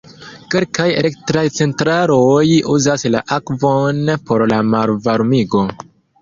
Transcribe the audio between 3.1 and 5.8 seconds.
la akvon por la malvarmigo.